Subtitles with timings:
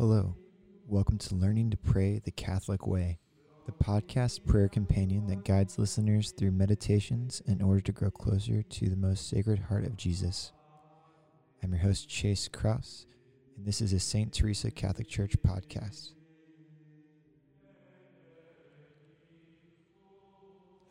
[0.00, 0.34] Hello,
[0.86, 3.18] welcome to Learning to Pray the Catholic Way,
[3.66, 8.88] the podcast prayer companion that guides listeners through meditations in order to grow closer to
[8.88, 10.52] the most sacred heart of Jesus.
[11.62, 13.04] I'm your host, Chase Kraus,
[13.58, 14.32] and this is a St.
[14.32, 16.12] Teresa Catholic Church podcast.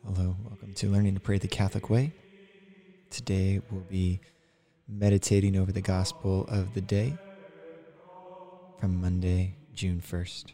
[0.04, 2.12] Hello, welcome to Learning to Pray the Catholic Way.
[3.10, 4.20] Today we'll be
[4.88, 7.18] meditating over the Gospel of the day
[8.80, 10.52] from Monday, June 1st.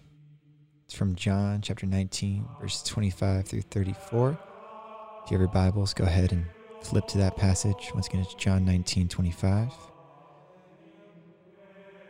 [0.84, 4.30] It's from John chapter 19, verse 25 through 34.
[5.24, 6.44] If you have your Bibles, go ahead and
[6.82, 7.92] flip to that passage.
[7.94, 9.72] Once again, it's John 19, 25.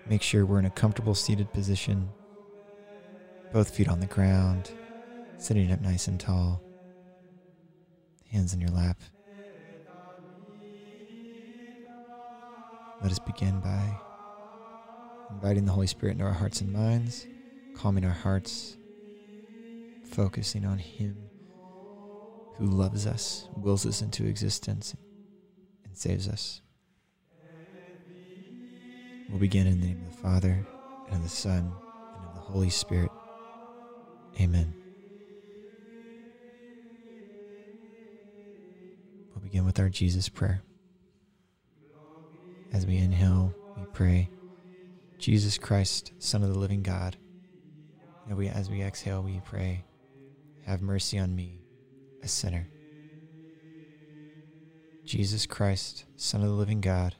[0.09, 2.09] Make sure we're in a comfortable seated position,
[3.52, 4.71] both feet on the ground,
[5.37, 6.62] sitting up nice and tall,
[8.33, 9.02] hands in your lap.
[13.02, 14.05] Let us begin by
[15.30, 17.27] inviting the Holy Spirit into our hearts and minds,
[17.75, 18.77] calming our hearts,
[20.05, 21.16] focusing on Him
[22.57, 24.95] who loves us, wills us into existence,
[25.85, 26.63] and saves us.
[29.29, 30.66] We'll begin in the name of the Father,
[31.09, 31.73] and of the Son,
[32.16, 33.11] and of the Holy Spirit.
[34.40, 34.73] Amen.
[39.35, 40.63] We'll begin with our Jesus prayer.
[42.73, 44.30] As we inhale, we pray.
[45.18, 47.16] Jesus Christ, Son of the living God.
[48.28, 49.84] We, as we exhale, we pray,
[50.66, 51.60] Have mercy on me,
[52.22, 52.68] a sinner.
[55.04, 57.14] Jesus Christ, Son of the living God,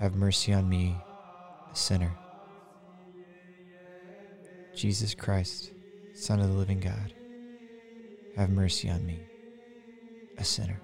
[0.00, 0.96] have mercy on me,
[1.70, 2.12] a sinner.
[4.74, 5.72] Jesus Christ,
[6.14, 7.14] Son of the living God,
[8.36, 9.20] have mercy on me,
[10.36, 10.80] a sinner.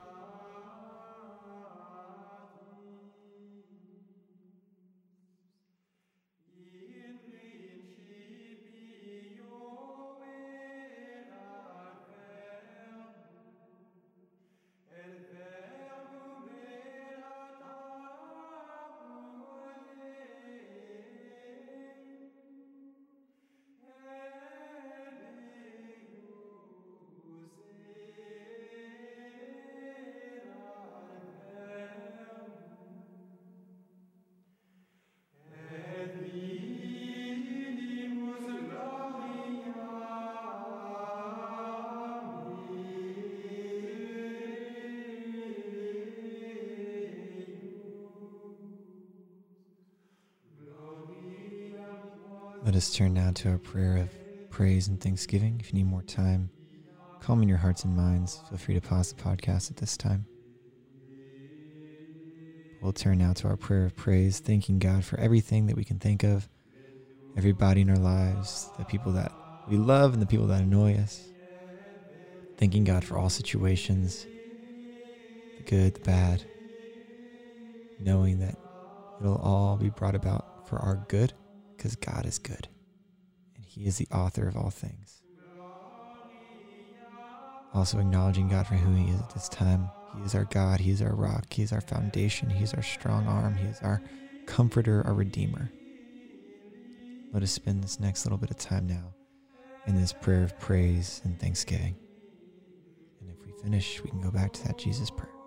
[52.68, 54.11] Let us turn now to our prayer of
[54.51, 55.56] praise and thanksgiving.
[55.58, 56.51] If you need more time,
[57.18, 60.27] calm in your hearts and minds, feel free to pause the podcast at this time.
[62.83, 65.98] We'll turn now to our prayer of praise, thanking God for everything that we can
[65.98, 66.46] think of,
[67.39, 69.33] everybody in our lives, the people that
[69.67, 71.27] we love and the people that annoy us.
[72.58, 74.27] Thanking God for all situations,
[75.57, 76.45] the good, the bad,
[77.98, 78.58] knowing that
[79.23, 81.33] it'll all be brought about for our good
[81.78, 82.68] because God is good
[83.56, 85.22] and He is the author of all things.
[87.72, 89.89] Also, acknowledging God for who He is at this time.
[90.16, 92.83] He is our God, He is our rock, He is our foundation, He is our
[92.83, 94.02] strong arm, He is our
[94.46, 95.70] comforter, our redeemer.
[97.33, 99.14] Let us spend this next little bit of time now
[99.86, 101.95] in this prayer of praise and thanksgiving.
[103.20, 105.38] And if we finish, we can go back to that Jesus prayer.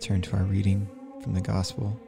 [0.00, 0.88] Turn to our reading
[1.22, 1.98] from the Gospel.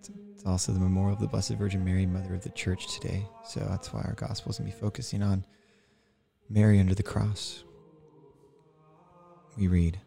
[0.00, 3.26] It's also the memorial of the Blessed Virgin Mary, Mother of the Church, today.
[3.46, 5.46] So that's why our gospel is going to be focusing on
[6.50, 7.62] Mary under the cross.
[9.56, 10.00] We read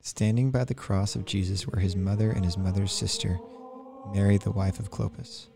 [0.00, 3.38] Standing by the cross of Jesus were his mother and his mother's sister,
[4.14, 5.48] Mary, the wife of Clopas,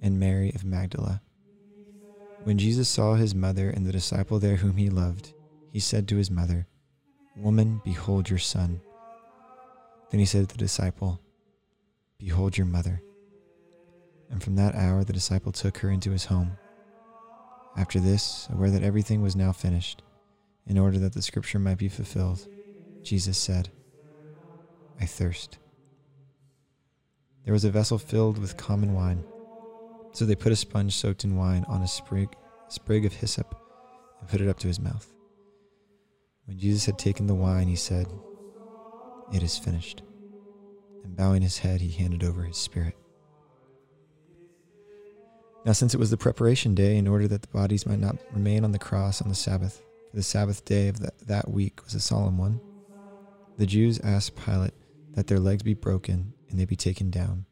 [0.00, 1.20] and Mary of Magdala.
[2.44, 5.34] When Jesus saw his mother and the disciple there whom he loved,
[5.72, 6.68] he said to his mother,
[7.36, 8.80] Woman, behold your son.
[10.10, 11.20] Then he said to the disciple,
[12.18, 13.02] Behold your mother.
[14.30, 16.58] And from that hour the disciple took her into his home.
[17.76, 20.02] After this, aware that everything was now finished,
[20.66, 22.48] in order that the scripture might be fulfilled,
[23.02, 23.68] Jesus said,
[25.00, 25.58] I thirst.
[27.44, 29.22] There was a vessel filled with common wine.
[30.12, 32.34] So they put a sponge soaked in wine on a sprig,
[32.68, 33.54] sprig of hyssop
[34.20, 35.12] and put it up to his mouth.
[36.46, 38.06] When Jesus had taken the wine, he said,
[39.32, 40.02] It is finished.
[41.04, 42.96] And bowing his head, he handed over his spirit.
[45.64, 48.64] Now, since it was the preparation day, in order that the bodies might not remain
[48.64, 51.94] on the cross on the Sabbath, for the Sabbath day of that, that week was
[51.94, 52.60] a solemn one,
[53.58, 54.74] the Jews asked Pilate
[55.14, 57.46] that their legs be broken and they be taken down.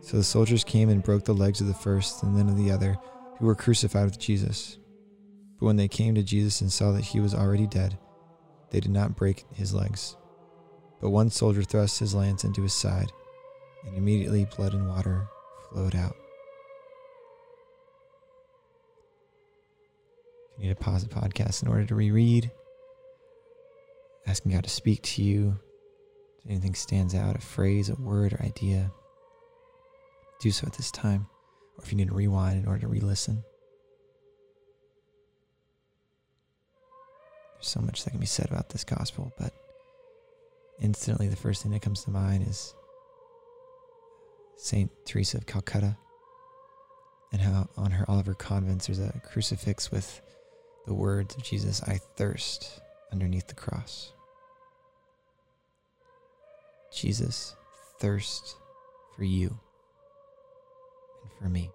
[0.00, 2.70] So the soldiers came and broke the legs of the first and then of the
[2.70, 2.96] other,
[3.38, 4.78] who were crucified with Jesus.
[5.58, 7.98] But when they came to Jesus and saw that he was already dead,
[8.70, 10.16] they did not break his legs.
[11.04, 13.12] But one soldier thrust his lance into his side,
[13.84, 15.28] and immediately blood and water
[15.68, 16.16] flowed out.
[20.56, 22.50] You need to pause the podcast in order to reread,
[24.26, 25.60] asking God to speak to you,
[26.42, 28.90] if anything stands out, a phrase, a word, or idea,
[30.40, 31.26] do so at this time.
[31.76, 33.44] Or if you need to rewind in order to re listen.
[37.56, 39.52] There's so much that can be said about this gospel, but
[40.80, 42.74] instantly the first thing that comes to mind is
[44.56, 45.96] Saint Teresa of Calcutta
[47.32, 50.22] and how on her Oliver convents there's a crucifix with
[50.86, 52.80] the words of Jesus, I thirst,
[53.10, 54.12] underneath the cross.
[56.92, 57.56] Jesus
[57.98, 58.54] thirsts
[59.16, 59.58] for you
[61.22, 61.70] and for me.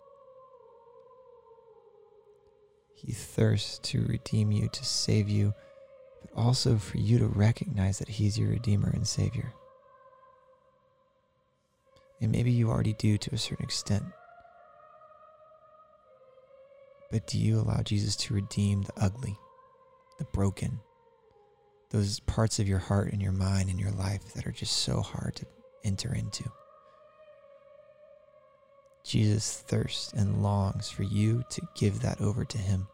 [2.96, 5.54] He thirsts to redeem you, to save you,
[6.40, 9.54] also for you to recognize that He's your Redeemer and Savior.
[12.22, 14.04] And maybe you already do to a certain extent.
[17.12, 19.38] But do you allow Jesus to redeem the ugly,
[20.18, 20.80] the broken,
[21.90, 25.02] those parts of your heart and your mind and your life that are just so
[25.02, 25.46] hard to
[25.84, 26.44] enter into?
[29.04, 32.88] Jesus thirsts and longs for you to give that over to Him.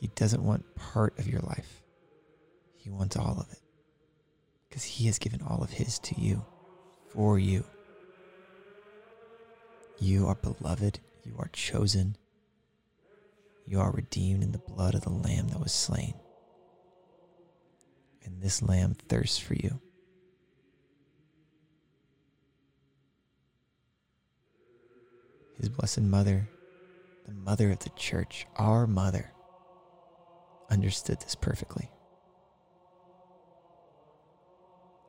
[0.00, 1.82] He doesn't want part of your life,
[2.76, 3.60] He wants all of it
[4.68, 6.44] because He has given all of His to you,
[7.10, 7.64] for you.
[9.98, 11.00] You are beloved.
[11.24, 12.16] You are chosen.
[13.66, 16.14] You are redeemed in the blood of the Lamb that was slain.
[18.24, 19.78] And this Lamb thirsts for you.
[25.58, 26.48] His Blessed Mother,
[27.26, 29.30] the Mother of the Church, our Mother,
[30.70, 31.90] understood this perfectly.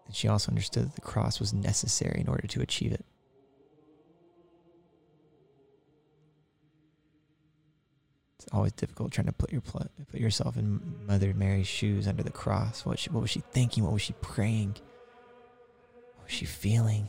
[0.06, 3.06] And she also understood that the cross was necessary in order to achieve it.
[8.38, 9.88] It's always difficult trying to put your put
[10.20, 12.86] yourself in Mother Mary's shoes under the cross.
[12.86, 13.84] What she, what was she thinking?
[13.84, 14.76] What was she praying?
[16.16, 17.08] What was she feeling?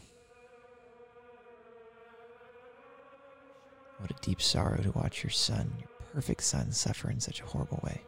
[3.98, 7.46] What a deep sorrow to watch your son, your perfect son, suffer in such a
[7.46, 8.02] horrible way.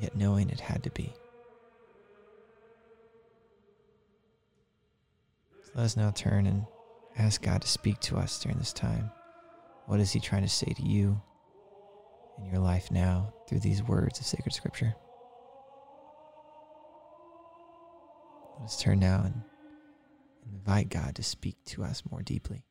[0.00, 1.12] Yet knowing it had to be.
[5.62, 6.64] So let us now turn and
[7.16, 9.10] ask God to speak to us during this time.
[9.86, 11.20] What is He trying to say to you?
[12.38, 14.94] in your life now through these words of sacred scripture.
[18.60, 19.42] Let's turn now and
[20.52, 22.64] invite God to speak to us more deeply.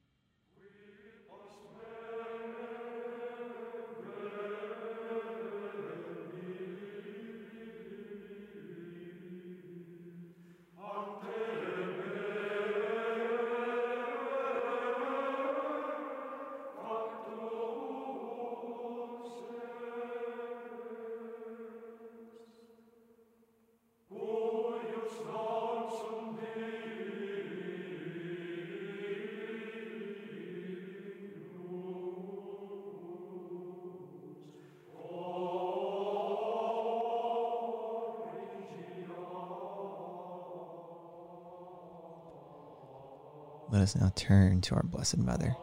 [43.82, 45.56] Let us now turn to our Blessed Mother,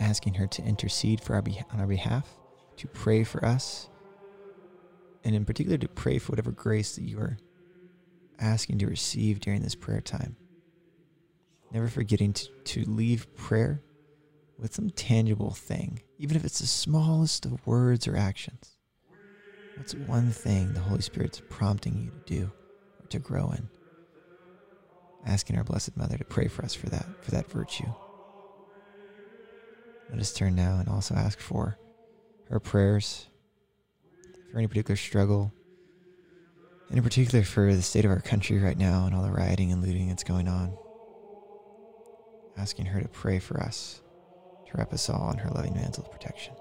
[0.00, 2.28] asking her to intercede for our on our behalf,
[2.78, 3.88] to pray for us,
[5.22, 7.38] and in particular to pray for whatever grace that you are
[8.40, 10.34] asking to receive during this prayer time.
[11.70, 13.80] Never forgetting to, to leave prayer
[14.58, 18.76] with some tangible thing, even if it's the smallest of words or actions.
[19.76, 22.52] What's one thing the Holy Spirit's prompting you to do
[22.98, 23.68] or to grow in?
[25.24, 27.86] Asking our Blessed Mother to pray for us for that, for that virtue.
[30.10, 31.78] Let us turn now and also ask for
[32.50, 33.28] her prayers
[34.50, 35.52] for any particular struggle,
[36.88, 39.72] and in particular for the state of our country right now and all the rioting
[39.72, 40.76] and looting that's going on.
[42.58, 44.02] Asking her to pray for us,
[44.66, 46.54] to wrap us all in her loving mantle of protection.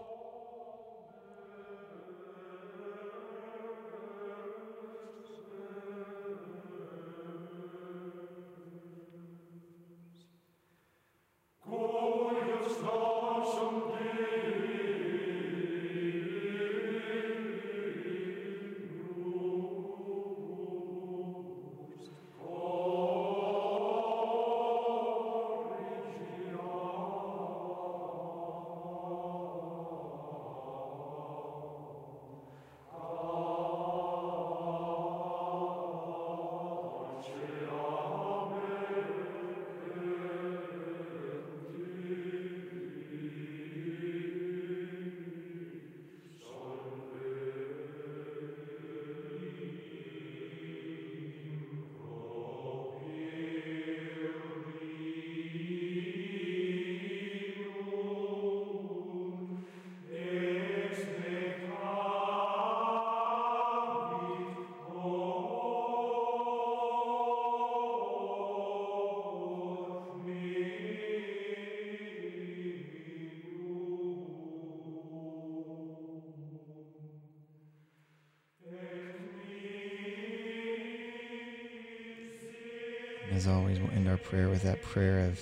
[84.11, 85.39] Our prayer with that prayer of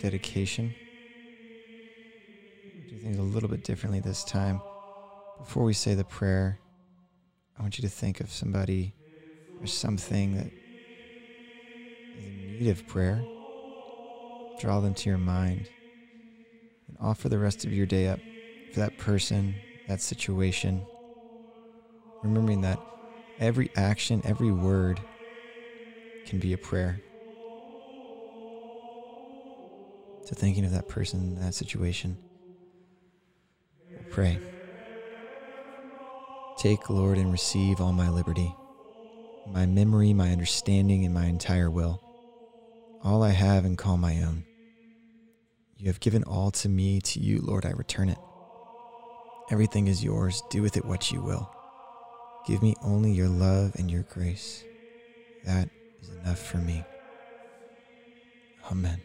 [0.00, 0.74] dedication.
[2.74, 4.62] We'll do things a little bit differently this time.
[5.38, 6.58] Before we say the prayer,
[7.58, 8.94] I want you to think of somebody
[9.60, 10.46] or something that
[12.16, 13.22] is in need of prayer.
[14.58, 15.68] Draw them to your mind
[16.88, 18.18] and offer the rest of your day up
[18.72, 19.54] for that person,
[19.88, 20.86] that situation.
[22.22, 22.80] Remembering that
[23.38, 25.00] every action, every word,
[26.28, 27.00] can be a prayer.
[30.24, 32.18] So, thinking of that person, that situation,
[34.10, 34.38] pray.
[36.58, 38.54] Take, Lord, and receive all my liberty,
[39.46, 42.02] my memory, my understanding, and my entire will,
[43.02, 44.44] all I have and call my own.
[45.78, 48.18] You have given all to me, to you, Lord, I return it.
[49.50, 51.48] Everything is yours, do with it what you will.
[52.46, 54.62] Give me only your love and your grace.
[55.44, 55.70] That
[56.00, 56.84] is enough for me.
[58.70, 59.00] Amen.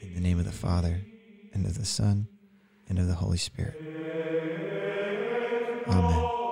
[0.00, 1.02] In the name of the Father,
[1.52, 2.28] and of the Son,
[2.88, 3.74] and of the Holy Spirit.
[5.88, 6.45] Amen.